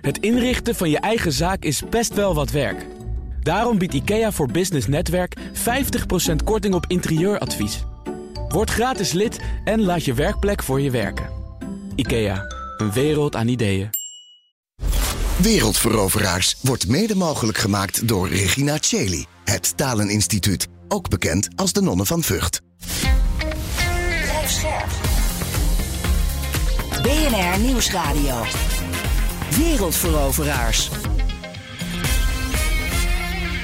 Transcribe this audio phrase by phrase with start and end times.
[0.00, 2.86] Het inrichten van je eigen zaak is best wel wat werk.
[3.42, 7.84] Daarom biedt IKEA voor Business Netwerk 50% korting op interieuradvies.
[8.48, 11.28] Word gratis lid en laat je werkplek voor je werken.
[11.94, 12.44] IKEA,
[12.76, 13.90] een wereld aan ideeën.
[15.36, 22.06] Wereldveroveraars wordt mede mogelijk gemaakt door Regina Cheli, het Taleninstituut, ook bekend als de Nonnen
[22.06, 22.60] van Vught.
[27.02, 28.44] BNR Nieuwsradio.
[29.56, 30.90] Wereldveroveraars.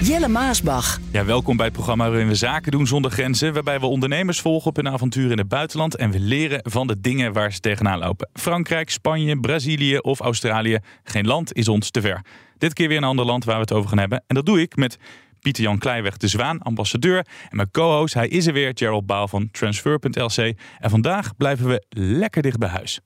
[0.01, 0.99] Jelle Maasbach.
[1.13, 3.53] Ja, welkom bij het programma waarin we zaken doen zonder grenzen.
[3.53, 5.97] Waarbij we ondernemers volgen op hun avontuur in het buitenland.
[5.97, 8.29] En we leren van de dingen waar ze tegenaan lopen.
[8.33, 10.79] Frankrijk, Spanje, Brazilië of Australië.
[11.05, 12.25] Geen land is ons te ver.
[12.59, 14.25] Dit keer weer een ander land waar we het over gaan hebben.
[14.27, 14.99] En dat doe ik met
[15.41, 17.19] Pieter-Jan Kleiweg de Zwaan, ambassadeur.
[17.49, 20.55] En mijn co-host, hij is er weer, Gerald Baal van Transfer.lc.
[20.79, 23.01] En vandaag blijven we lekker dicht bij huis.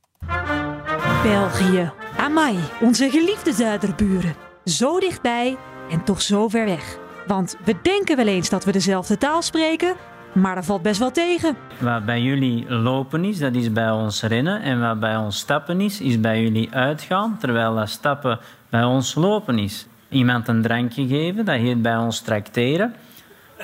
[1.22, 1.90] België.
[2.16, 4.34] Amai, onze geliefde zuiderburen.
[4.64, 5.56] Zo dichtbij
[5.90, 6.98] en toch zo ver weg.
[7.26, 9.95] Want we denken wel eens dat we dezelfde taal spreken,
[10.34, 11.56] maar dat valt best wel tegen.
[11.78, 14.62] Wat bij jullie lopen is, dat is bij ons rennen.
[14.62, 17.37] En wat bij ons stappen is, is bij jullie uitgaan.
[17.38, 18.38] Terwijl dat stappen
[18.71, 19.87] bij ons lopen is.
[20.09, 22.95] Iemand een drankje geven, dat heet bij ons tracteren.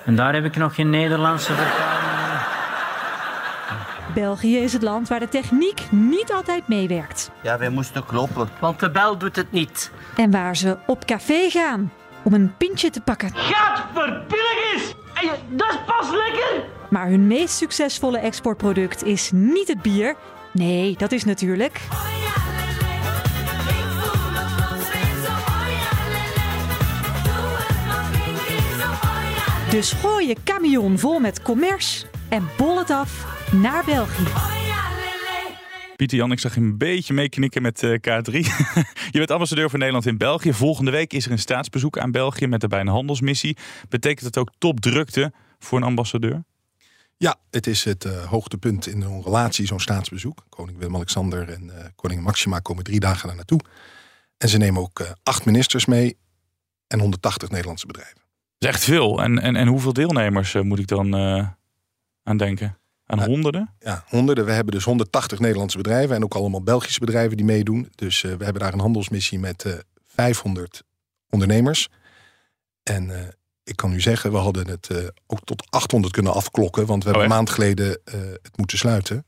[0.04, 2.53] En daar heb ik nog geen Nederlandse vertaling.
[4.14, 7.30] België is het land waar de techniek niet altijd meewerkt.
[7.42, 8.48] Ja, wij moesten kloppen.
[8.60, 9.90] Want de bel doet het niet.
[10.16, 13.30] En waar ze op café gaan om een pintje te pakken.
[13.34, 14.94] Gadverpilligis!
[15.48, 16.64] Dat is pas lekker!
[16.90, 20.16] Maar hun meest succesvolle exportproduct is niet het bier.
[20.52, 21.80] Nee, dat is natuurlijk.
[29.70, 34.24] Dus gooi je camion vol met commerce en bol het af naar België.
[35.96, 38.32] Pieter Jan, ik zag je een beetje meeknikken met eh, K3.
[39.10, 40.52] je bent ambassadeur voor Nederland in België.
[40.52, 43.56] Volgende week is er een staatsbezoek aan België met daarbij een handelsmissie.
[43.88, 46.44] Betekent het ook topdrukte voor een ambassadeur?
[47.16, 50.44] Ja, het is het uh, hoogtepunt in een relatie, zo'n staatsbezoek.
[50.48, 53.60] Koning Willem-Alexander en uh, koning Maxima komen drie dagen daar naartoe.
[54.38, 56.16] En ze nemen ook uh, acht ministers mee
[56.86, 58.20] en 180 Nederlandse bedrijven.
[58.58, 59.22] Dat is echt veel.
[59.22, 61.14] En, en, en hoeveel deelnemers moet ik dan
[62.22, 62.78] aan denken?
[63.06, 63.74] Aan honderden?
[63.78, 64.44] Ja, honderden.
[64.44, 67.88] We hebben dus 180 Nederlandse bedrijven en ook allemaal Belgische bedrijven die meedoen.
[67.94, 69.72] Dus uh, we hebben daar een handelsmissie met uh,
[70.06, 70.82] 500
[71.30, 71.88] ondernemers.
[72.82, 73.18] En uh,
[73.64, 77.26] ik kan u zeggen, we hadden het ook tot 800 kunnen afklokken, want we hebben
[77.26, 78.00] Oh, een maand geleden
[78.42, 79.24] het moeten sluiten.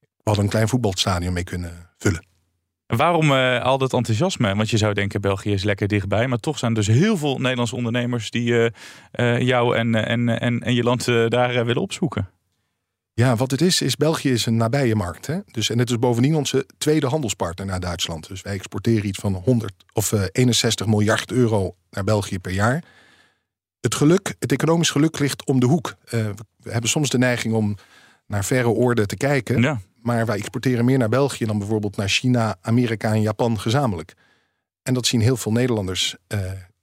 [0.00, 2.28] We hadden een klein voetbalstadion mee kunnen vullen.
[2.90, 4.54] En waarom eh, al dat enthousiasme?
[4.54, 6.26] Want je zou denken, België is lekker dichtbij.
[6.26, 8.70] Maar toch zijn er dus heel veel Nederlandse ondernemers die eh,
[9.10, 12.28] eh, jou en, en, en, en je land eh, daar eh, willen opzoeken.
[13.20, 15.26] Ja, wat het is, is België is een nabije markt.
[15.26, 15.38] Hè?
[15.50, 18.28] Dus, en het is bovendien onze tweede handelspartner naar Duitsland.
[18.28, 22.84] Dus wij exporteren iets van 100 of eh, 61 miljard euro naar België per jaar.
[23.80, 25.94] Het geluk, het economisch geluk ligt om de hoek.
[26.04, 27.76] Eh, we hebben soms de neiging om
[28.26, 29.60] naar verre oorden te kijken.
[29.60, 29.80] Ja.
[30.02, 34.14] Maar wij exporteren meer naar België dan bijvoorbeeld naar China, Amerika en Japan gezamenlijk.
[34.82, 36.40] En dat zien heel veel Nederlanders, eh,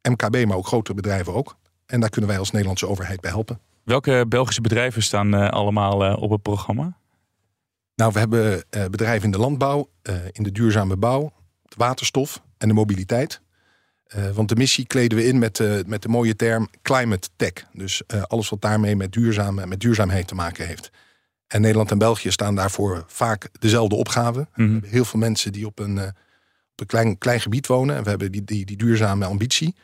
[0.09, 1.58] MKB, maar ook grotere bedrijven ook.
[1.86, 3.59] En daar kunnen wij als Nederlandse overheid bij helpen.
[3.88, 6.98] Welke Belgische bedrijven staan eh, allemaal eh, op het programma?
[7.96, 9.90] Nou, we hebben eh, bedrijven in de landbouw,
[10.31, 11.31] in de duurzame bouw,
[11.75, 13.42] waterstof en de mobiliteit.
[14.34, 17.52] Want de missie kleden we in met, met de mooie term climate tech.
[17.74, 20.92] Dus alles wat daarmee met, duurzame, met duurzaamheid te maken heeft.
[21.48, 24.48] En Nederland en België staan daarvoor vaak dezelfde opgave.
[24.54, 26.00] We hebben heel veel mensen die op een,
[26.72, 27.96] op een klein, klein gebied wonen.
[27.96, 29.75] En we hebben die, die, die duurzame ambitie.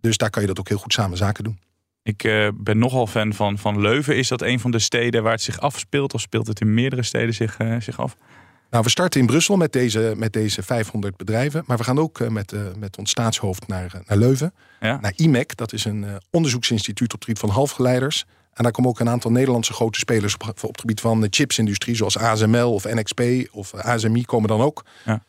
[0.00, 1.58] Dus daar kan je dat ook heel goed samen zaken doen.
[2.04, 4.16] Ik eh, ben nogal fan van, van Leuven.
[4.16, 6.14] Is dat een van de steden waar het zich afspeelt?
[6.14, 8.16] Of speelt het in meerdere steden zich, eh, zich af?
[8.70, 11.62] Nou, we starten in Brussel met deze, met deze 500 bedrijven.
[11.66, 14.54] Maar we gaan ook eh, met, met ons staatshoofd naar, naar Leuven.
[14.80, 14.98] Ja.
[15.00, 18.24] Naar IMEC, dat is een onderzoeksinstituut op het gebied van halfgeleiders.
[18.52, 21.26] En daar komen ook een aantal Nederlandse grote spelers op, op het gebied van de
[21.30, 24.84] chipsindustrie, zoals ASML of NXP of ASMI komen dan ook.
[25.04, 25.22] Ja.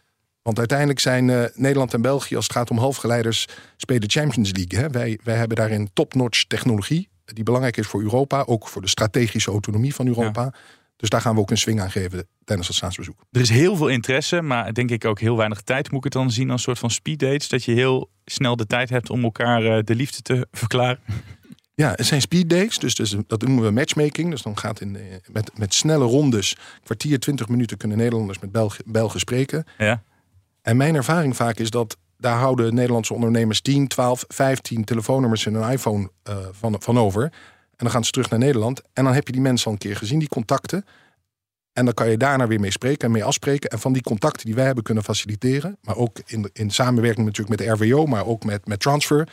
[0.46, 3.48] Want uiteindelijk zijn eh, Nederland en België, als het gaat om halfgeleiders,
[3.78, 4.80] spelen Champions League.
[4.80, 4.90] Hè?
[4.90, 9.52] Wij, wij hebben daarin top-notch technologie, die belangrijk is voor Europa, ook voor de strategische
[9.52, 10.54] autonomie van Europa.
[10.96, 13.26] Dus daar gaan we ook een swing aan geven tijdens het staatsbezoek.
[13.32, 15.92] Er is heel veel interesse, maar denk ik ook heel weinig tijd.
[15.92, 17.50] Moet ik het dan zien als een soort van speeddates?
[17.50, 21.00] Dat je heel snel de tijd hebt om elkaar eh, de liefde te verklaren?
[21.76, 24.30] Ja, het zijn speed dates, dus, dus dat noemen we matchmaking.
[24.30, 28.52] Dus dan gaat in, eh, met, met snelle rondes, kwartier, twintig minuten kunnen Nederlanders met
[28.52, 29.66] Belgen, Belgen spreken.
[29.78, 30.04] Ja.
[30.66, 35.56] En mijn ervaring vaak is dat daar houden Nederlandse ondernemers 10, 12, 15 telefoonnummers in
[35.56, 37.24] hun iPhone eh, van, van over.
[37.24, 37.32] En
[37.78, 38.82] dan gaan ze terug naar Nederland.
[38.94, 40.86] En dan heb je die mensen al een keer gezien, die contacten.
[41.74, 43.70] En dan kan je daarna weer mee spreken en mee afspreken.
[43.70, 47.60] En van die contacten die wij hebben kunnen faciliteren, maar ook in, in samenwerking natuurlijk
[47.60, 49.30] met de RWO, maar ook met, met transfer,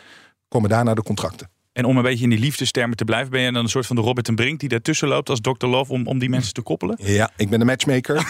[0.49, 1.51] komen daarna de contracten.
[1.73, 3.97] En om een beetje in die liefdestermen te blijven, ben je dan een soort van
[3.97, 5.67] de Robert en Brink die daartussen loopt als Dr.
[5.67, 6.99] Love om, om die mensen te koppelen?
[7.01, 8.17] Ja, ik ben de matchmaker.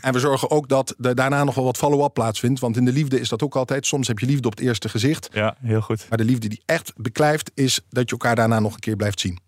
[0.00, 2.60] en we zorgen ook dat er daarna nog wel wat follow-up plaatsvindt.
[2.60, 3.86] Want in de liefde is dat ook altijd.
[3.86, 5.28] Soms heb je liefde op het eerste gezicht.
[5.32, 6.06] Ja, heel goed.
[6.08, 9.20] Maar de liefde die echt beklijft, is dat je elkaar daarna nog een keer blijft
[9.20, 9.38] zien.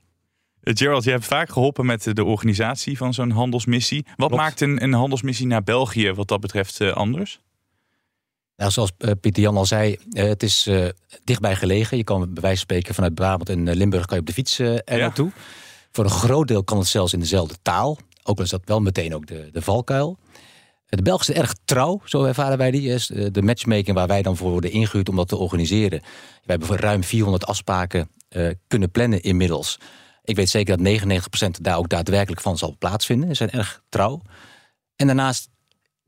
[0.63, 4.05] Uh, Gerald, je hebt vaak geholpen met de organisatie van zo'n handelsmissie.
[4.05, 4.35] Wat Klopt.
[4.35, 7.41] maakt een, een handelsmissie naar België wat dat betreft eh, anders?
[8.63, 10.89] Nou, zoals eh, Pieter Jan al zei, eh, het is eh,
[11.25, 11.97] dichtbij gelegen.
[11.97, 14.59] Je kan bij wijze van spreken vanuit Brabant en Limburg kan je op de fiets
[14.59, 14.97] er Ja.
[14.97, 15.31] naartoe.
[15.91, 17.99] Voor een groot deel kan het zelfs in dezelfde taal.
[18.23, 20.19] Ook al is dat wel meteen ook de, de valkuil.
[20.87, 23.31] De Belgen zijn erg trouw, zo ervaren wij die.
[23.31, 26.01] De matchmaking waar wij dan voor worden ingehuurd om dat te organiseren.
[26.01, 28.11] Wij hebben voor ruim 400 afspraken
[28.67, 29.79] kunnen plannen inmiddels.
[30.25, 33.29] Ik weet zeker dat 99% daar ook daadwerkelijk van zal plaatsvinden.
[33.29, 34.23] Ze zijn erg trouw.
[34.97, 35.49] En daarnaast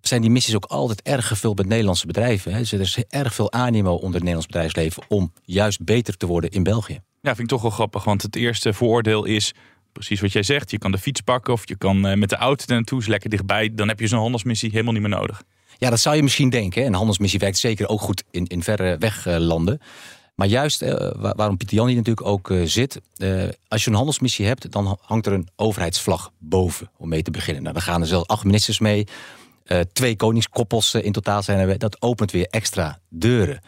[0.08, 2.52] zijn die missies ook altijd erg gevuld met Nederlandse bedrijven.
[2.52, 2.58] Hè.
[2.58, 6.50] Dus er is erg veel animo onder het Nederlands bedrijfsleven om juist beter te worden
[6.50, 7.00] in België.
[7.20, 9.52] Ja, vind ik toch wel grappig, want het eerste vooroordeel is
[9.92, 10.70] precies wat jij zegt.
[10.70, 13.30] Je kan de fiets pakken of je kan eh, met de auto naartoe, is lekker
[13.30, 13.74] dichtbij.
[13.74, 15.42] Dan heb je zo'n handelsmissie helemaal niet meer nodig.
[15.78, 16.80] Ja, dat zou je misschien denken.
[16.80, 16.86] hè.
[16.88, 19.80] Een handelsmissie werkt zeker ook goed in, in verre weglanden.
[20.34, 23.00] Maar juist eh, waar- waarom Pieter Jan hier natuurlijk ook eh, zit.
[23.16, 27.30] eh, als je een handelsmissie hebt, dan hangt er een overheidsvlag boven om mee te
[27.30, 27.62] beginnen.
[27.62, 29.06] Nou, dan gaan er zelfs acht ministers mee.
[29.64, 31.78] Eh, twee koningskoppels eh, in totaal zijn er.
[31.78, 33.60] Dat opent weer extra deuren.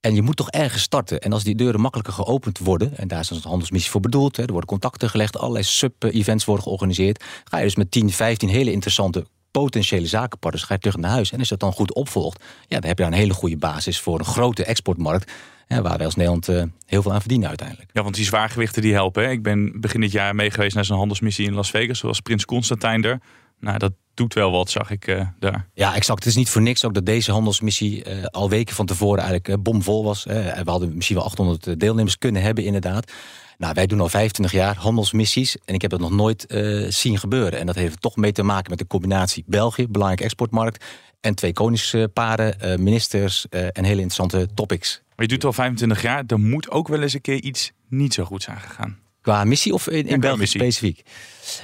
[0.00, 1.20] En je moet toch ergens starten.
[1.20, 4.42] En als die deuren makkelijker geopend worden, en daar is een handelsmissie voor bedoeld, hè,
[4.42, 8.72] er worden contacten gelegd, allerlei sub-events worden georganiseerd, ga je dus met 10, 15 hele
[8.72, 11.32] interessante potentiële zakenpartners ga je terug naar huis.
[11.32, 14.18] En als dat dan goed opvolgt, ja, dan heb je een hele goede basis voor
[14.18, 15.32] een grote exportmarkt,
[15.68, 17.90] waar wij als Nederland eh, heel veel aan verdienen uiteindelijk.
[17.92, 19.22] Ja, want die zwaargewichten die helpen.
[19.24, 19.30] Hè.
[19.30, 22.44] Ik ben begin dit jaar mee geweest naar zo'n handelsmissie in Las Vegas, zoals Prins
[22.44, 23.20] Constantijn er.
[23.62, 25.68] Nou, dat doet wel wat, zag ik eh, daar.
[25.74, 26.18] Ja, exact.
[26.18, 29.48] Het is niet voor niks ook dat deze handelsmissie eh, al weken van tevoren eigenlijk
[29.48, 30.24] eh, bomvol was.
[30.24, 33.12] We hadden misschien wel 800 deelnemers kunnen hebben, inderdaad.
[33.58, 36.44] Nou, wij doen al 25 jaar handelsmissies en ik heb het nog nooit
[36.88, 37.58] zien gebeuren.
[37.58, 40.84] En dat heeft toch mee te maken met de combinatie België, belangrijke exportmarkt,
[41.20, 45.02] en twee koningsparen, ministers en hele interessante topics.
[45.16, 48.14] Maar je doet al 25 jaar, er moet ook wel eens een keer iets niet
[48.14, 49.01] zo goed zijn gegaan.
[49.22, 50.60] Qua missie of in, in België missie.
[50.60, 50.98] specifiek?
[50.98, 51.04] In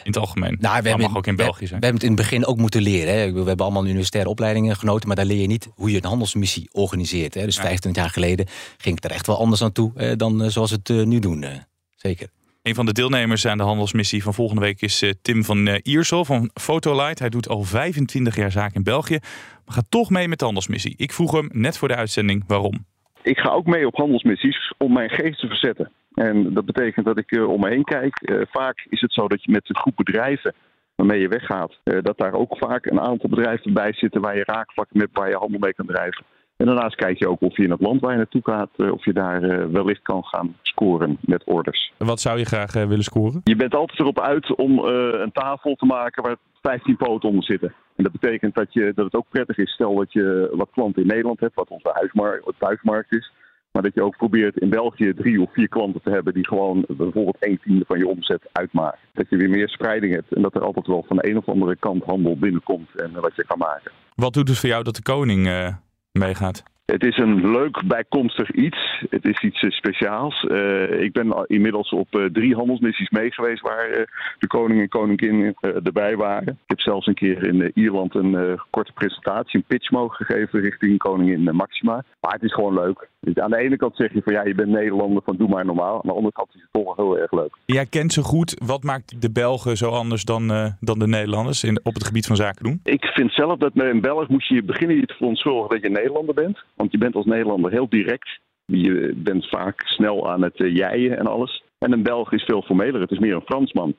[0.04, 0.56] het algemeen.
[0.60, 1.80] Nou, we dat hebben, mag ook in België zijn.
[1.80, 3.14] We hebben het in het begin ook moeten leren.
[3.14, 3.24] Hè.
[3.24, 6.04] Ik We hebben allemaal universitaire opleidingen genoten, maar daar leer je niet hoe je een
[6.04, 7.34] handelsmissie organiseert.
[7.34, 7.44] Hè.
[7.44, 7.62] Dus Ja.
[7.62, 8.46] 25 jaar geleden
[8.76, 11.02] ging het er echt wel anders aan toe eh, dan eh, zoals we het eh,
[11.02, 11.42] nu doen.
[11.42, 11.50] eh.
[11.96, 12.28] Zeker.
[12.62, 16.50] Een van de deelnemers aan de handelsmissie van volgende week is Tim van Iersel van
[16.54, 17.18] Fotolight.
[17.18, 19.18] Hij doet al 25 jaar zaken in België,
[19.64, 20.94] maar gaat toch mee met de handelsmissie.
[20.96, 22.86] Ik vroeg hem net voor de uitzending waarom.
[23.22, 25.92] ik ga ook mee op handelsmissies om mijn geest te verzetten.
[26.18, 28.20] En dat betekent dat ik eh, om me heen kijk.
[28.20, 30.54] Eh, vaak is het zo dat je met een groep bedrijven
[30.94, 34.44] waarmee je weggaat, eh, dat daar ook vaak een aantal bedrijven bij zitten waar je
[34.44, 36.24] raakvlakken hebt, waar je handel mee kan drijven.
[36.56, 39.04] En daarnaast kijk je ook of je in het land waar je naartoe gaat, of
[39.04, 41.92] je daar wellicht kan gaan scoren met orders.
[41.98, 43.40] Wat zou je graag willen scoren?
[43.44, 47.74] Je bent altijd erop uit om een tafel te maken waar 15 poten onder zitten.
[47.96, 51.02] En dat betekent dat, je, dat het ook prettig is, stel dat je wat klanten
[51.02, 53.32] in Nederland hebt, wat onze huismarkt, wat thuismarkt is.
[53.78, 56.84] Maar dat je ook probeert in België drie of vier klanten te hebben die gewoon
[56.88, 58.98] bijvoorbeeld een tiende van je omzet uitmaken.
[59.12, 61.48] Dat je weer meer spreiding hebt en dat er altijd wel van de een of
[61.48, 63.90] andere kant handel binnenkomt en wat je kan maken.
[64.14, 65.74] Wat doet het voor jou dat de koning eh,
[66.12, 66.62] meegaat?
[66.92, 69.04] Het is een leuk bijkomstig iets.
[69.10, 70.44] Het is iets eh, speciaals.
[70.44, 74.06] Eh, ik ben inmiddels op eh, drie handelsmissies mee geweest waar
[74.38, 76.48] de koning en koningin erbij waren.
[76.48, 80.98] Ik heb zelfs een keer in Ierland een korte presentatie, een pitch mogen gegeven richting
[80.98, 82.04] koningin Maxima.
[82.20, 83.08] Maar het is gewoon leuk.
[83.20, 85.64] Dus aan de ene kant zeg je van ja, je bent Nederlander, van doe maar
[85.64, 85.94] normaal.
[85.94, 87.56] Aan de andere kant is het toch wel heel erg leuk.
[87.66, 88.56] Jij kent ze goed.
[88.66, 92.36] Wat maakt de Belgen zo anders dan, dan de Nederlanders in, op het gebied van
[92.36, 92.80] zaken doen?
[92.84, 95.90] Ik vind zelf dat met een Belg moet je beginnen je te verontschuldigen dat je
[95.90, 96.64] Nederlander bent.
[96.78, 98.40] Want je bent als Nederlander heel direct.
[98.64, 101.64] Je bent vaak snel aan het eh, jijen en alles.
[101.78, 103.00] En een Belg is veel formeler.
[103.00, 103.94] Het is meer een Fransman.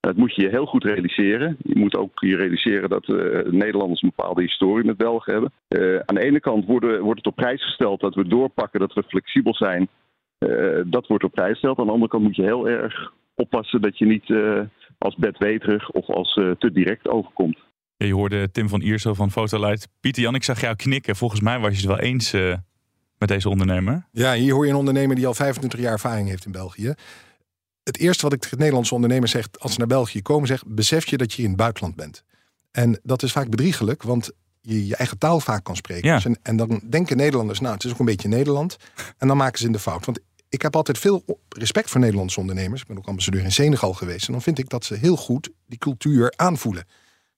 [0.00, 1.56] Dat moet je je heel goed realiseren.
[1.62, 5.52] Je moet ook je realiseren dat eh, Nederlanders een bepaalde historie met Belgen hebben.
[5.68, 9.02] Eh, aan de ene kant wordt het op prijs gesteld dat we doorpakken, dat we
[9.02, 9.88] flexibel zijn.
[10.84, 11.78] Dat wordt op prijs gesteld.
[11.78, 14.34] Aan de andere kant moet je heel erg oppassen dat je niet
[14.98, 17.58] als bedweterig of als te direct overkomt.
[18.02, 19.88] Ja, je hoorde Tim van Iersel van Fotolight.
[20.00, 21.16] Pieter Jan, ik zag jou knikken.
[21.16, 22.54] Volgens mij was je het wel eens eh,
[23.18, 24.06] met deze ondernemer.
[24.12, 26.94] Ja, hier hoor je een ondernemer die al 25 jaar ervaring heeft in België.
[27.82, 31.06] Het eerste wat ik tegen Nederlandse ondernemers zeg als ze naar België komen, zeg besef
[31.06, 32.24] je dat je in het buitenland bent.
[32.70, 34.30] En dat is vaak bedriegelijk, want
[34.60, 36.08] je je eigen taal vaak kan spreken.
[36.08, 36.14] Ja.
[36.14, 38.76] Dus en, en dan denken Nederlanders, nou, het is ook een beetje Nederland.
[39.18, 40.06] En dan maken ze in de fout.
[40.06, 42.80] Want ik heb altijd veel respect voor Nederlandse ondernemers.
[42.80, 44.26] Ik ben ook ambassadeur in Senegal geweest.
[44.26, 46.84] En dan vind ik dat ze heel goed die cultuur aanvoelen.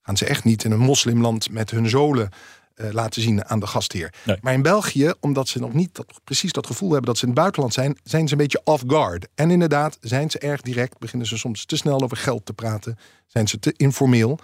[0.04, 2.28] Gaan ze echt niet in een moslimland met hun zolen
[2.74, 4.12] eh, laten zien aan de gastheer.
[4.24, 4.36] Nee.
[4.40, 7.30] Maar in België, omdat ze nog niet dat, precies dat gevoel hebben dat ze in
[7.30, 9.28] het buitenland zijn, zijn ze een beetje off guard.
[9.34, 12.98] En inderdaad, zijn ze erg direct, beginnen ze soms te snel over geld te praten,
[13.26, 14.38] zijn ze te informeel.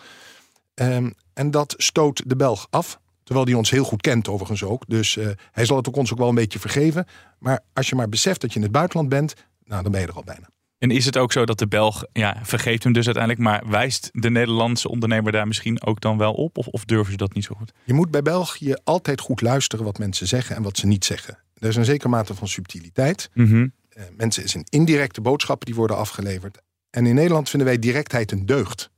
[0.74, 3.00] Ehm, en dat stoot de Belg af.
[3.22, 4.84] Terwijl die ons heel goed kent, overigens ook.
[4.86, 7.06] Dus eh, hij zal het ook ons ook wel een beetje vergeven.
[7.38, 10.06] Maar als je maar beseft dat je in het buitenland bent, nou, dan ben je
[10.06, 10.48] er al bijna.
[10.80, 14.08] En is het ook zo dat de Belg, ja, vergeeft hem dus uiteindelijk, maar wijst
[14.12, 16.58] de Nederlandse ondernemer daar misschien ook dan wel op?
[16.58, 17.72] Of, of durven ze dat niet zo goed?
[17.84, 21.38] Je moet bij België altijd goed luisteren wat mensen zeggen en wat ze niet zeggen.
[21.58, 23.30] Er is een zekere mate van subtiliteit.
[23.34, 23.68] Mhm.
[23.88, 26.58] Eh, mensen is een indirecte boodschappen die worden afgeleverd.
[26.90, 28.90] En in Nederland vinden wij directheid een deugd.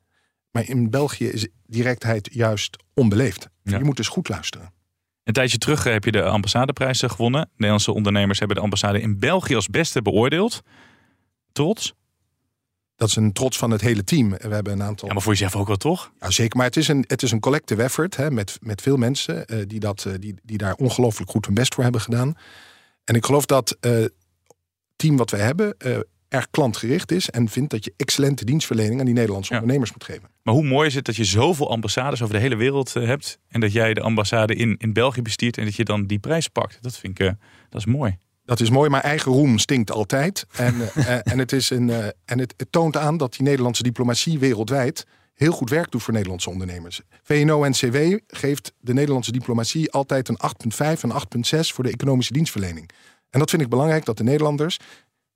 [0.50, 3.48] Maar in België is directheid juist onbeleefd.
[3.62, 3.78] Ja.
[3.78, 4.72] Je moet dus goed luisteren.
[5.24, 7.50] Een tijdje terug eh, heb je de ambassadeprijs gewonnen.
[7.52, 10.62] Nederlandse ondernemers hebben de ambassade in België als beste beoordeeld.
[11.52, 11.94] Trots?
[12.96, 14.30] Dat is een trots van het hele team.
[14.30, 15.08] We hebben een aantal.
[15.08, 16.12] Ja, maar voor jezelf ook wel toch?
[16.20, 16.56] Ja, zeker.
[16.56, 19.58] Maar het is een, het is een collective effort hè, met, met veel mensen eh,
[19.66, 22.34] die, dat, eh, die, die daar ongelooflijk goed hun best voor hebben gedaan.
[23.04, 24.12] En ik geloof dat eh, het
[24.96, 25.76] team wat wij hebben
[26.28, 29.58] erg klantgericht is en vindt dat je excellente dienstverlening aan die Nederlandse Ja.
[29.58, 30.28] ondernemers moet geven.
[30.42, 33.38] Maar hoe mooi is het dat je zoveel ambassades over de hele wereld hebt.
[33.48, 36.48] En dat jij de ambassade in, in België bestiert en dat je dan die prijs
[36.48, 36.82] pakt.
[36.82, 37.26] Dat vind ik,
[37.68, 38.18] dat is mooi.
[38.44, 40.46] Dat is mooi, maar eigen roem stinkt altijd.
[40.52, 43.82] En, eh, en, het, is een, eh, en het, het toont aan dat die Nederlandse
[43.82, 47.00] diplomatie wereldwijd heel goed werk doet voor Nederlandse ondernemers.
[47.22, 47.96] VNO-NCW
[48.26, 52.90] geeft de Nederlandse diplomatie altijd een 8,5 en 8,6 voor de economische dienstverlening.
[53.30, 54.78] En dat vind ik belangrijk dat de Nederlanders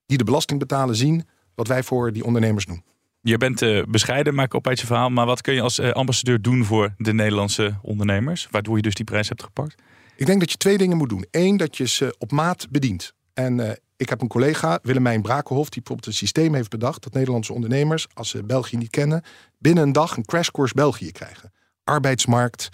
[0.07, 2.85] die de belasting betalen zien wat wij voor die ondernemers doen.
[3.21, 5.11] Je bent eh, bescheiden, maak ik op uit je verhaal.
[5.11, 8.49] Maar wat kun je als ambassadeur doen voor de Nederlandse ondernemers?
[8.51, 9.75] Waardoor je dus die prijs hebt gepakt?
[10.17, 11.27] Ik denk dat je twee dingen moet doen.
[11.31, 13.13] Eén, dat je ze op maat bedient.
[13.35, 17.13] En eh, ik heb een collega, Willemijn Brakenhof, die bijvoorbeeld een systeem heeft bedacht dat
[17.13, 19.23] Nederlandse ondernemers, als ze België niet kennen,
[19.59, 21.53] binnen een dag een crashcourse België krijgen.
[21.85, 22.69] Arbeidsmarkt,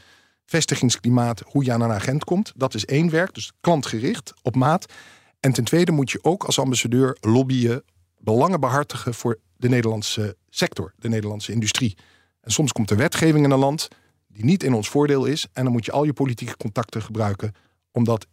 [0.47, 2.53] vestigingsklimaat, hoe je aan een agent komt.
[2.57, 4.93] Dat is één werk, dus klantgericht, op maat.
[5.41, 7.85] En ten tweede moet je ook als ambassadeur lobbyen,
[8.19, 11.97] belangen behartigen voor de Nederlandse sector, de Nederlandse industrie.
[12.41, 13.89] En soms komt er wetgeving in een land
[14.33, 15.47] die niet in ons voordeel is.
[15.53, 17.53] En dan moet je al je politieke contacten gebruiken
[17.91, 18.27] om dat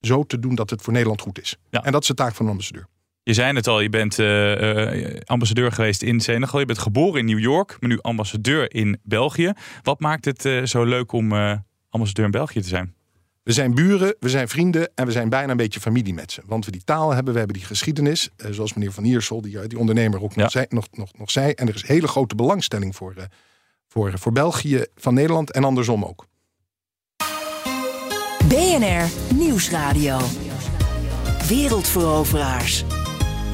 [0.00, 1.56] zo te doen dat het voor Nederland goed is.
[1.70, 1.84] Ja.
[1.84, 2.86] En dat is de taak van een ambassadeur.
[3.22, 6.60] Je zei het al, je bent eh, eh, ambassadeur geweest in Senegal.
[6.60, 9.52] Je bent geboren in New York, maar nu ambassadeur in België.
[9.82, 11.32] Wat maakt het eh, zo leuk om
[11.90, 12.94] ambassadeur in België te zijn?
[13.42, 16.42] We zijn buren, we zijn vrienden en we zijn bijna een beetje familie met ze.
[16.46, 18.28] Want we die taal hebben, we hebben die geschiedenis.
[18.50, 20.42] zoals meneer Van Iersel, die, die ondernemer ook Ja.
[20.42, 21.52] nog, zei, nog, nog, nog zei.
[21.52, 23.14] En er is hele grote belangstelling voor,
[23.88, 26.26] voor, voor België van Nederland en andersom ook.
[28.48, 30.18] BNR Nieuwsradio.
[31.48, 32.84] Wereldveroveraars.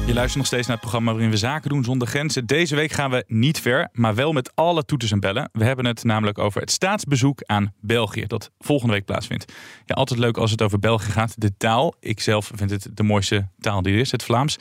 [0.05, 2.45] Je luistert nog steeds naar het programma waarin we zaken doen zonder grenzen.
[2.45, 5.49] Deze week gaan we niet ver, maar wel met alle toeters en bellen.
[5.51, 9.53] We hebben het namelijk over het staatsbezoek aan België, dat volgende week plaatsvindt.
[9.85, 11.33] Ja, altijd leuk als het over België gaat.
[11.37, 14.57] De taal, ik zelf vind het de mooiste taal die er is, het Vlaams.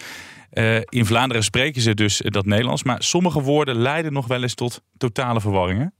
[0.51, 4.55] Eh, in Vlaanderen spreken ze dus dat Nederlands, maar sommige woorden leiden nog wel eens
[4.55, 5.95] tot totale verwarringen.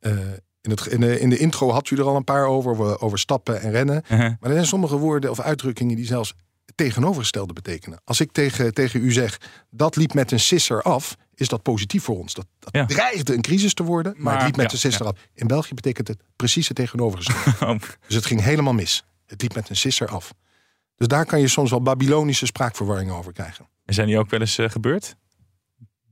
[0.00, 0.12] Eh,
[0.60, 3.00] in, het, in, de, in de intro had u er al een paar over, over,
[3.00, 4.02] over stappen en rennen.
[4.02, 4.18] Uh-huh.
[4.18, 6.34] Maar er zijn sommige woorden of uitdrukkingen die zelfs
[6.70, 8.00] het tegenovergestelde betekenen.
[8.04, 9.38] Als ik tegen, tegen u zeg,
[9.70, 12.34] dat liep met een sisser af, is dat positief voor ons.
[12.34, 12.86] Dat, dat Ja.
[12.86, 15.10] dreigde een crisis te worden, maar, Maar, het liep met ja, een sisser ja.
[15.10, 15.18] af.
[15.34, 17.66] In België betekent het precies het tegenovergestelde.
[17.72, 19.04] Oh, dus het ging helemaal mis.
[19.26, 20.32] Het liep met een sisser af.
[20.96, 23.68] Dus daar kan je soms wel Babylonische spraakverwarringen over krijgen.
[23.84, 25.16] En zijn die ook wel eens eh, gebeurd?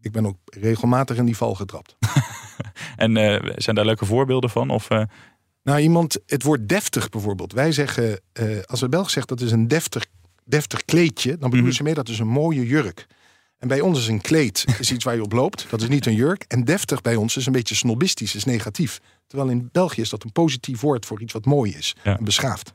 [0.01, 1.97] Ik ben ook regelmatig in die val getrapt.
[2.97, 4.71] En eh, zijn daar leuke voorbeelden van?
[4.71, 5.03] Of, eh,
[5.63, 7.53] Nou, iemand, het woord deftig bijvoorbeeld.
[7.53, 8.21] Wij zeggen,
[8.65, 10.07] als een Belg zegt dat is een deftig,
[10.49, 11.77] deftig kleedje, dan bedoelen Mhm.
[11.77, 13.07] ze mee dat is een mooie jurk.
[13.59, 15.67] En bij ons is een kleed is iets waar je op loopt.
[15.71, 16.45] Dat is niet een jurk.
[16.49, 18.99] En deftig bij ons is een beetje snobistisch, is negatief.
[19.27, 21.95] Terwijl in België is dat een positief woord voor iets wat mooi is.
[22.03, 22.19] Ja.
[22.19, 22.75] En beschaafd.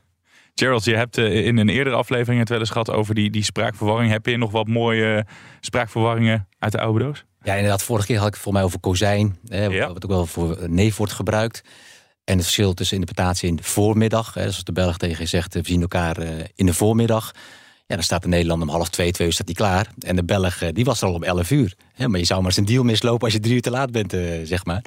[0.54, 3.42] Gerald, je hebt eh, in een eerdere aflevering het wel eens gehad over die, die
[3.44, 4.10] spraakverwarring.
[4.12, 7.24] Heb je nog wat mooie eh, spraakverwarringen uit de oude doos?
[7.42, 7.82] Ja, inderdaad.
[7.82, 9.38] Vorige keer had ik het voor mij over kozijn.
[9.48, 9.92] Hè, Ja.
[9.92, 11.62] Wat ook wel voor neef wordt gebruikt.
[12.24, 14.34] En het verschil tussen interpretatie in de voormiddag.
[14.34, 16.74] Hè, dus als de Belg tegen je zegt, eh, we zien elkaar eh, in de
[16.74, 17.32] voormiddag.
[17.86, 19.88] Ja, dan staat de Nederlander om half twee, twee uur staat hij klaar.
[19.98, 21.74] En de Belg, eh, die was er al om elf uur.
[21.96, 24.12] Maar je zou maar eens een deal mislopen als je drie uur te laat bent,
[24.12, 24.84] eh, zeg maar.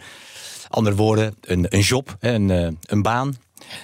[0.69, 3.35] Andere woorden, een, een job, een, eh, een baan.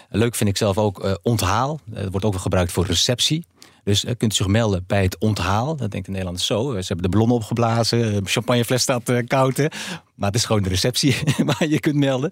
[0.09, 1.79] Leuk vind ik zelf ook onthaal.
[1.93, 3.45] Het wordt ook wel gebruikt voor receptie.
[3.83, 5.75] Dus eh, kunt u zich melden bij het onthaal.
[5.75, 6.71] Dat denkt de Nederlander zo.
[6.71, 8.27] Ze hebben de ballonnen opgeblazen.
[8.27, 9.57] champagnefles staat koud.
[10.15, 11.15] Maar het is gewoon de receptie
[11.45, 12.31] waar je kunt melden.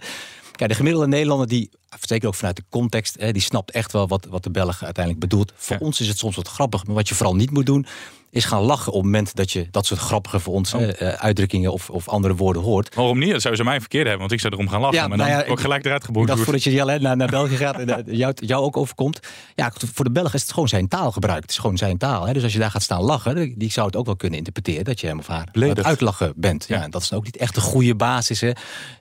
[0.62, 4.08] Kijk, de gemiddelde Nederlander die zeker ook vanuit de context, hè, die snapt echt wel
[4.08, 5.54] wat, wat de Belg uiteindelijk bedoelt.
[5.56, 7.86] Voor ons is het soms wat grappig, maar wat je vooral niet moet doen,
[8.32, 10.82] is gaan lachen op het moment dat je dat soort grappige voor ons Oh.
[10.82, 12.96] eh, uitdrukkingen of, of andere woorden hoort.
[12.96, 13.32] Waarom niet?
[13.32, 14.98] Dat zou ze mij verkeerd hebben, want ik zou erom gaan lachen.
[14.98, 16.28] Ja, maar dan nou ja, ook gelijk eruit geboord.
[16.28, 19.20] Dat voordat je Jelle, naar, naar België gaat en eh, jou, jou ook overkomt.
[19.56, 21.42] Ja, voor de Belg is het gewoon zijn taalgebruik.
[21.42, 22.26] Het is gewoon zijn taal.
[22.28, 22.34] Hè.
[22.34, 25.00] Dus als je daar gaat staan lachen, die zou het ook wel kunnen interpreteren dat
[25.00, 26.66] je hem of haar het uitlachen bent.
[26.68, 28.52] Ja, en dat is ook niet echt een goede basis hè,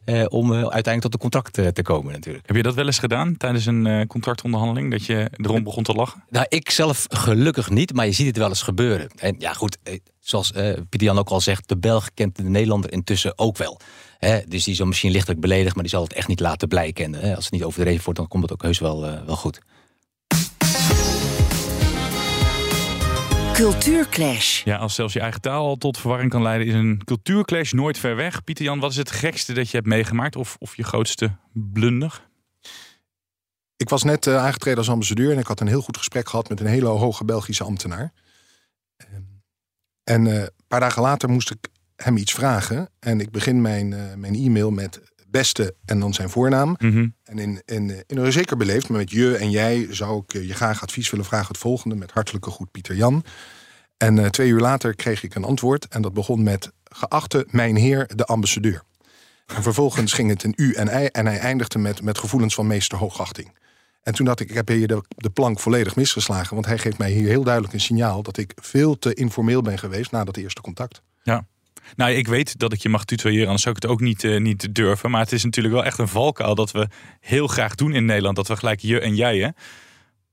[0.04, 2.46] eh, om eh, uiteindelijk tot een contract eh, te komen natuurlijk.
[2.46, 4.90] Heb je dat wel eens gedaan tijdens een eh, contractonderhandeling?
[4.90, 6.22] Dat je erom begon te lachen?
[6.28, 9.10] Nou, ik zelf gelukkig niet, maar je ziet het wel eens gebeuren.
[9.20, 12.42] En ja, goed, eh, zoals eh, Pieter Jan ook al zegt, de Belg kent de
[12.42, 13.80] Nederlander intussen ook wel.
[14.18, 17.04] Hè, dus die zal misschien lichtelijk beledigd, maar die zal het echt niet laten blijken.
[17.04, 19.36] En, hè, als het niet overdreven wordt, dan komt het ook heus wel, eh, wel
[19.36, 19.60] goed.
[23.52, 24.64] Cultuurclash.
[24.64, 27.98] Ja, als zelfs je eigen taal al tot verwarring kan leiden, is een cultuurclash nooit
[27.98, 28.44] ver weg.
[28.44, 30.36] Pieter Jan, wat is het gekste dat je hebt meegemaakt?
[30.36, 32.28] Of, of je grootste blunder?
[33.76, 36.48] Ik was net eh, aangetreden als ambassadeur en ik had een heel goed gesprek gehad
[36.48, 38.12] met een hele hoge Belgische ambtenaar.
[39.00, 39.22] Ehm,
[40.04, 42.88] En eh, een paar dagen later moest ik hem iets vragen.
[42.98, 46.76] En ik begin mijn, eh, mijn e-mail met beste en dan zijn voornaam.
[46.78, 47.08] Mhm.
[47.24, 50.46] En in, in, in een zeker beleefd, maar met je en jij zou ik eh,
[50.46, 51.48] je graag advies willen vragen.
[51.48, 53.24] Het volgende met hartelijke groet Pieter Jan.
[53.96, 55.88] En eh, twee uur later kreeg ik een antwoord.
[55.88, 58.82] En dat begon met geachte mijn heer de ambassadeur.
[59.46, 61.10] En vervolgens ging het in u en hij.
[61.10, 63.58] En hij eindigde met, met gevoelens van meester hoogachting.
[64.02, 66.54] En toen dacht ik, ik heb hier de, de plank volledig misgeslagen.
[66.54, 68.22] Want hij geeft mij hier heel duidelijk een signaal...
[68.22, 71.02] dat ik veel te informeel ben geweest na dat eerste contact.
[71.22, 71.46] Ja.
[71.96, 74.40] Nou, ik weet dat ik je mag tutoyeren, anders zou ik het ook niet, eh,
[74.40, 75.10] niet durven.
[75.10, 76.88] Maar het is natuurlijk wel echt een valkuil dat we
[77.20, 78.36] heel graag doen in Nederland.
[78.36, 79.48] Dat we gelijk je en jij, hè?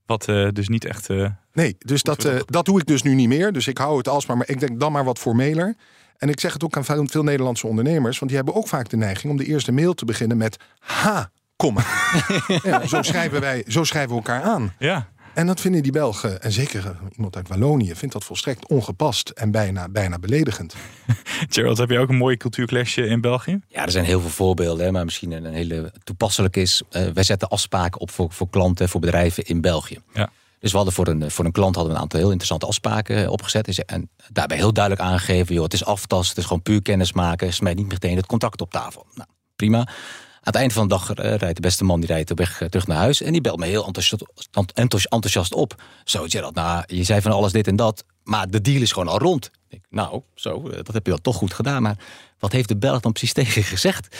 [0.06, 1.10] Wat eh, dus niet echt...
[1.10, 3.52] eh, Nee, dus dat, dat doe ik dus nu niet meer.
[3.52, 5.76] Dus ik hou het alsmaar, maar ik denk dan maar wat formeler.
[6.16, 8.88] En ik zeg het ook aan veel, veel Nederlandse ondernemers, want die hebben ook vaak
[8.88, 11.30] de neiging om de eerste mail te beginnen met ha,
[11.62, 11.84] komma.
[12.62, 14.74] ja, zo, schrijven wij, zo schrijven we elkaar aan.
[14.78, 15.08] ja.
[15.34, 19.28] En dat vinden die Belgen, en zeker eh, iemand uit Wallonië, vindt dat volstrekt ongepast
[19.28, 20.74] en bijna, bijna beledigend.
[21.48, 23.60] Gerald, heb je ook een mooie cultuurclash eh, in België?
[23.68, 26.82] Ja, er zijn heel veel voorbeelden, hè, maar misschien een hele toepasselijk is.
[26.90, 29.98] eh, wij zetten afspraken op voor, voor klanten, voor bedrijven in België.
[30.12, 30.30] Ja.
[30.58, 33.24] Dus we hadden voor een, voor een klant hadden we een aantal heel interessante afspraken
[33.24, 33.84] eh, opgezet.
[33.84, 37.52] En daarbij heel duidelijk aangegeven, joh, het is aftast, het is gewoon puur kennis maken.
[37.52, 39.06] Smijt niet meteen het contact op tafel.
[39.14, 39.88] Nou, prima.
[40.48, 42.68] Het eind van de dag eh, rijdt de beste man die rijdt op weg eh,
[42.68, 43.22] terug naar huis.
[43.22, 44.24] En die belt me heel enthousiast,
[44.74, 45.82] enthousi- enthousiast op.
[46.04, 48.04] Zo, Gerald, nou, je zei van alles dit en dat.
[48.24, 49.50] Maar de deal is gewoon al rond.
[49.68, 51.82] Ik, nou, zo, eh, dat heb je wel toch goed gedaan.
[51.82, 51.98] Maar
[52.38, 54.16] wat heeft de Belg dan precies tegen gezegd?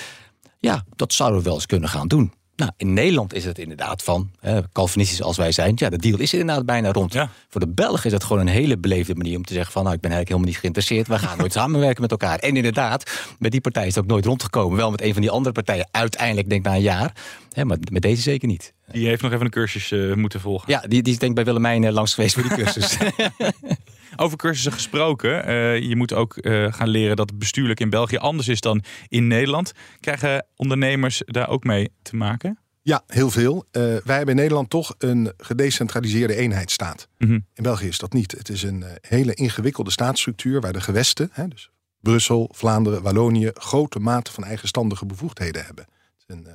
[0.58, 2.32] Ja, dat zouden we wel eens kunnen gaan doen.
[2.58, 6.18] Nou, in Nederland is het inderdaad van, eh, Calvinistisch als wij zijn, ja, de deal
[6.18, 7.12] is inderdaad bijna rond.
[7.12, 7.30] Ja.
[7.48, 9.94] Voor de Belg is het gewoon een hele beleefde manier om te zeggen van, nou,
[9.94, 12.38] ik ben eigenlijk helemaal niet geïnteresseerd, we gaan nooit samenwerken met elkaar.
[12.38, 14.76] En inderdaad, met die partij is het ook nooit rondgekomen.
[14.76, 17.12] Wel met een van die andere partijen, uiteindelijk denk ik na een jaar,
[17.52, 18.72] hè, maar met deze zeker niet.
[18.92, 20.72] Die heeft nog even een cursus eh, moeten volgen.
[20.72, 22.96] Ja, die, die is denk ik bij Willemijn eh, langs geweest voor die cursus.
[24.20, 25.44] Over cursussen gesproken.
[25.44, 28.82] eh, je moet ook eh, gaan leren dat het bestuurlijk in België anders is dan
[29.08, 29.72] in Nederland.
[30.00, 32.58] Krijgen ondernemers daar ook mee te maken?
[32.82, 33.66] Ja, heel veel.
[33.70, 37.08] Eh, wij hebben in Nederland toch een gedecentraliseerde eenheidsstaat.
[37.18, 37.32] Mhm.
[37.32, 38.32] In België is dat niet.
[38.32, 43.98] Het is een hele ingewikkelde staatsstructuur waar de gewesten, hè, dus Brussel, Vlaanderen, Wallonië, grote
[43.98, 45.84] mate van eigenstandige bevoegdheden hebben.
[45.84, 46.52] Het is een, eh,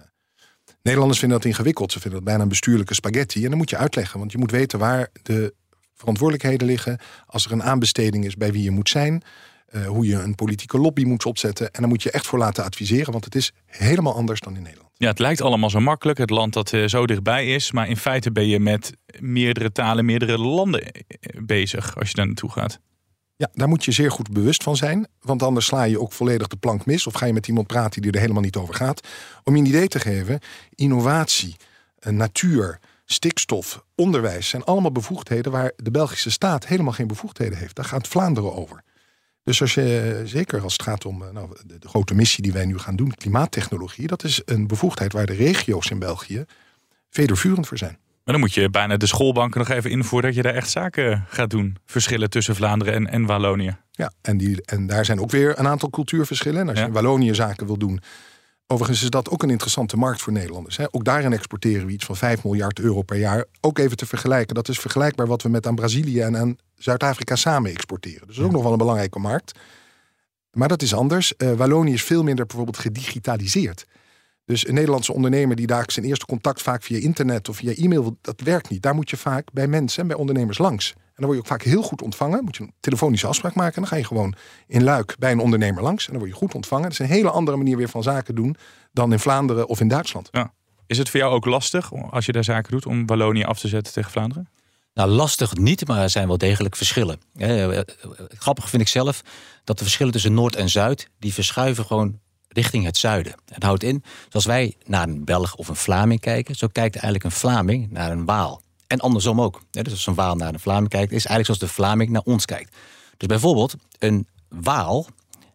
[0.81, 1.91] Nederlanders vinden dat ingewikkeld.
[1.91, 3.43] Ze vinden dat bijna een bestuurlijke spaghetti.
[3.43, 5.53] En dan moet je uitleggen, want je moet weten waar de
[5.95, 6.99] verantwoordelijkheden liggen.
[7.25, 9.23] Als er een aanbesteding is bij wie je moet zijn.
[9.73, 11.71] eh, hoe je een politieke lobby moet opzetten.
[11.71, 14.61] En dan moet je echt voor laten adviseren, want het is helemaal anders dan in
[14.61, 14.89] Nederland.
[14.97, 16.17] Ja, het lijkt allemaal zo makkelijk.
[16.17, 17.71] Het land dat eh, zo dichtbij is.
[17.71, 21.01] Maar in feite ben je met meerdere talen, meerdere landen eh,
[21.45, 22.79] bezig als je daar naartoe gaat.
[23.35, 25.07] Ja, daar moet je zeer goed bewust van zijn.
[25.19, 27.07] Want anders sla je ook volledig de plank mis.
[27.07, 29.07] Of ga je met iemand praten die er helemaal niet over gaat.
[29.43, 30.39] Om je een idee te geven,
[30.75, 31.55] innovatie,
[31.99, 32.79] natuur,
[33.13, 34.49] stikstof, onderwijs...
[34.49, 37.75] zijn allemaal bevoegdheden waar de Belgische staat helemaal geen bevoegdheden heeft.
[37.75, 38.83] Daar gaat Vlaanderen over.
[39.43, 42.53] Dus als je, zeker als het gaat om eh, nou, de, de grote missie die
[42.53, 43.15] wij nu gaan doen...
[43.15, 46.45] klimaattechnologie, dat is een bevoegdheid waar de regio's in België...
[47.09, 47.97] federvurend voor zijn.
[48.23, 51.25] Maar dan moet je bijna de schoolbanken nog even invoeren dat je daar echt zaken
[51.29, 51.77] gaat doen.
[51.85, 53.77] Verschillen tussen Vlaanderen en, en Wallonië.
[53.91, 56.61] Ja, en, die, en daar zijn ook weer een aantal cultuurverschillen.
[56.61, 56.81] En als Ja.
[56.83, 57.99] je in Wallonië zaken wil doen.
[58.67, 60.77] Overigens is dat ook een interessante markt voor Nederlanders.
[60.77, 60.85] Hè.
[60.91, 63.45] Ook daarin exporteren we iets van 5 miljard euro per jaar.
[63.61, 64.55] Ook even te vergelijken.
[64.55, 68.27] Dat is vergelijkbaar wat we met aan Brazilië en aan Zuid-Afrika samen exporteren.
[68.27, 69.59] Dus dat is ook nog wel een belangrijke markt.
[70.51, 71.35] Maar dat is anders.
[71.35, 73.85] Eh, Wallonië is veel minder bijvoorbeeld gedigitaliseerd.
[74.45, 78.17] Dus een Nederlandse ondernemer die daar zijn eerste contact vaak via internet of via e-mail,
[78.21, 78.81] dat werkt niet.
[78.81, 80.93] Daar moet je vaak bij mensen en bij ondernemers langs.
[81.15, 82.43] En dan word je ook vaak heel goed ontvangen.
[82.43, 83.75] Moet je een telefonische afspraak maken.
[83.75, 84.35] En dan ga je gewoon
[84.67, 86.05] in Luik bij een ondernemer langs.
[86.05, 86.83] En dan word je goed ontvangen.
[86.83, 88.55] Dat is een hele andere manier weer van zaken doen
[88.91, 90.27] dan in Vlaanderen of in Duitsland.
[90.31, 90.53] Ja.
[90.87, 93.67] Is het voor jou ook lastig, als je daar zaken doet, om Wallonië af te
[93.67, 94.47] zetten tegen Vlaanderen?
[94.93, 97.19] Nou, lastig niet, maar er zijn wel degelijk verschillen.
[97.35, 97.85] Eh, eh,
[98.29, 99.21] grappig vind ik zelf
[99.63, 101.09] dat de verschillen tussen Noord en Zuid...
[101.19, 103.35] die verschuiven gewoon richting het zuiden.
[103.53, 106.55] Het houdt in, zoals wij naar een Belg of een Vlaming kijken...
[106.55, 108.61] zo kijkt eigenlijk een Vlaming naar een Waal.
[108.93, 109.61] En andersom ook.
[109.71, 111.11] Dus als een Waal naar een Vlaming kijkt...
[111.11, 112.75] is eigenlijk zoals de Vlaming naar ons kijkt.
[113.17, 115.07] Dus bijvoorbeeld, een Waal,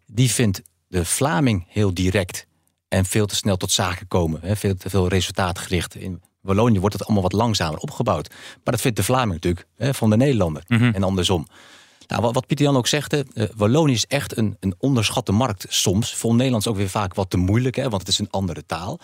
[0.07, 2.47] die vindt de Vlaming heel direct...
[2.89, 4.57] en veel te snel tot zaken komen.
[4.57, 5.95] Veel te veel resultaatgericht.
[5.95, 8.29] In Wallonië wordt het allemaal wat langzamer opgebouwd.
[8.29, 10.63] Maar dat vindt de Vlaming natuurlijk van de Nederlander.
[10.69, 11.47] En andersom.
[12.07, 13.23] Nou, wat, Pieter Jan ook zegt, uh,
[13.57, 16.15] Wallonië is echt een, een onderschatte markt soms.
[16.15, 19.01] Voor Nederlands ook weer vaak wat te moeilijk, hè, want het is een andere taal.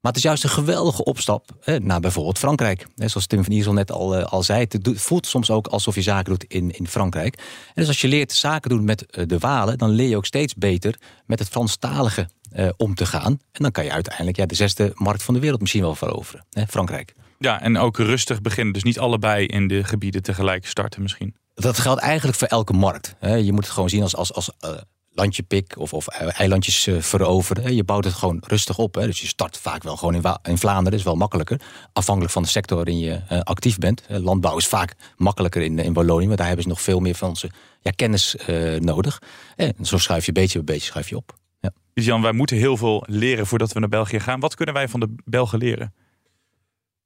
[0.00, 2.86] Maar het is juist een geweldige opstap hè, naar bijvoorbeeld Frankrijk.
[2.96, 5.94] Hè, zoals Tim van Iersel net al, uh, al zei, het voelt soms ook alsof
[5.94, 7.34] je zaken doet in, in Frankrijk.
[7.36, 10.26] En dus als je leert zaken doen met uh, de Walen, dan leer je ook
[10.26, 13.32] steeds beter met het Franstalige uh, om te gaan.
[13.32, 16.44] En dan kan je uiteindelijk ja, de zesde markt van de wereld misschien wel veroveren,
[16.50, 17.14] hè, Frankrijk.
[17.38, 18.72] Ja, en ook rustig beginnen.
[18.72, 21.34] Dus niet allebei in de gebieden tegelijk starten misschien.
[21.54, 23.14] Dat geldt eigenlijk voor elke markt.
[23.20, 24.50] Je moet het gewoon zien als, als, als
[25.18, 27.74] landje pik of, of eilandjes uh, veroveren.
[27.74, 28.94] Je bouwt het gewoon rustig op.
[28.94, 29.06] Hè.
[29.06, 31.60] Dus je start vaak wel gewoon in, in Vlaanderen, is wel makkelijker.
[31.92, 34.02] Afhankelijk van de sector waarin je uh, actief bent.
[34.08, 37.28] Landbouw is vaak makkelijker in, in Wallonië, maar daar hebben ze nog veel meer van
[37.28, 37.50] onze
[37.80, 38.36] ja, kennis
[38.78, 39.22] nodig.
[39.56, 41.38] En zo schuif je beetje bij beetje schuif je op.
[41.60, 41.70] Ja.
[41.94, 44.40] Jan, wij moeten heel veel leren voordat we naar België gaan.
[44.40, 45.94] Wat kunnen wij van de Belgen leren?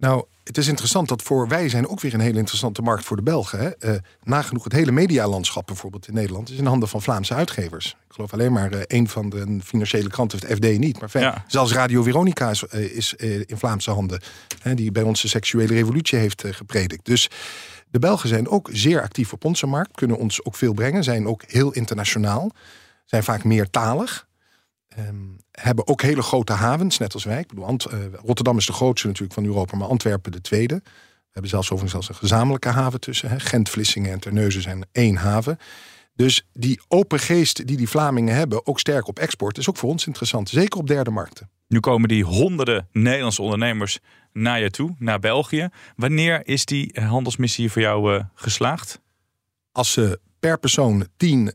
[0.02, 3.16] Nou, het is interessant dat voor wij zijn ook weer een hele interessante markt voor
[3.16, 3.58] de Belgen.
[3.58, 3.90] Hè?
[3.90, 7.96] Uh, nagenoeg het hele medialandschap bijvoorbeeld in Nederland is in handen van Vlaamse uitgevers.
[8.08, 11.00] Ik geloof alleen maar uh, één van de financiële kranten, het FD niet.
[11.00, 11.44] Maar fijn, ja.
[11.46, 13.14] zelfs Radio Veronica is, uh, is
[13.46, 14.22] in Vlaamse handen.
[14.62, 17.04] Hè, die bij ons de seksuele revolutie heeft gepredikt.
[17.04, 17.30] Dus
[17.90, 19.94] de Belgen zijn ook zeer actief op onze markt.
[19.94, 21.04] Kunnen ons ook veel brengen.
[21.04, 22.50] Zijn ook heel internationaal.
[23.04, 24.26] Zijn vaak meertalig.
[24.98, 27.40] Um, hebben ook hele grote havens, net als wij.
[27.40, 30.74] Ik bedoel, Ant uh, Rotterdam is de grootste natuurlijk van Europa, maar Antwerpen de tweede.
[30.74, 33.28] We hebben zelfs overigens zelfs een gezamenlijke haven tussen.
[33.28, 33.40] Hè.
[33.40, 35.58] Gent, Vlissingen en Terneuzen zijn één haven.
[36.14, 39.90] Dus die open geest die die Vlamingen hebben, ook sterk op export, is ook voor
[39.90, 40.48] ons interessant.
[40.48, 41.50] Zeker op derde markten.
[41.68, 43.98] Nu komen die honderden Nederlandse ondernemers
[44.32, 45.68] naar je toe, naar België.
[45.96, 49.00] Wanneer is die handelsmissie voor jou uh, geslaagd?
[49.72, 51.54] Als ze per persoon 10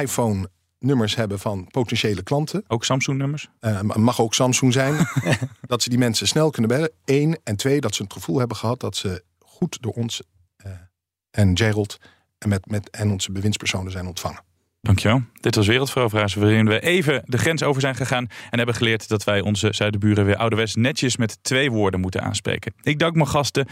[0.00, 2.64] iPhone nummers hebben van potentiële klanten.
[2.66, 3.48] Ook Samsung-nummers?
[3.60, 4.94] Uh, mag ook Samsung zijn.
[5.60, 6.90] dat ze die mensen snel kunnen bellen.
[7.04, 7.38] Eén.
[7.44, 10.22] En twee, dat ze het gevoel hebben gehad dat ze goed door ons
[10.66, 10.72] uh,
[11.30, 11.98] en Gerald
[12.38, 14.42] en, met, met, en onze bewindspersonen zijn ontvangen.
[14.82, 15.22] Dankjewel.
[15.40, 19.24] Dit was Wereldveroveraars waarin we even de grens over zijn gegaan en hebben geleerd dat
[19.24, 22.74] wij onze zuidenburen weer ouderwets netjes met twee woorden moeten aanspreken.
[22.82, 23.66] Ik dank mijn gasten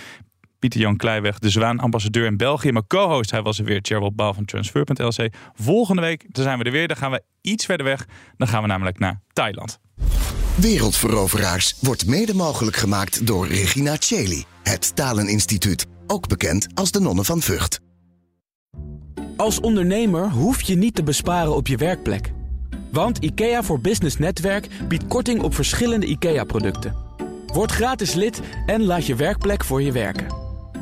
[0.59, 2.73] Pieter-Jan Kleiweg, de Zwaan-ambassadeur in België.
[2.73, 5.33] Mijn co-host, hij was er weer, Gerald Baal van Transfer.lc.
[5.55, 6.88] Volgende week dan zijn we er weer.
[6.88, 8.07] Dan gaan we iets verder weg.
[8.37, 9.79] Dan gaan we namelijk naar Thailand.
[10.55, 15.87] Wereldveroveraars wordt mede mogelijk gemaakt door Regina Cheli, het Taleninstituut.
[16.07, 17.81] Ook bekend als de Nonnen van Vught.
[19.37, 22.33] Als ondernemer hoef je niet te besparen op je werkplek.
[22.92, 26.97] Want IKEA voor Business Netwerk biedt korting op verschillende IKEA-producten.
[27.47, 30.48] Word gratis lid en laat je werkplek voor je werken.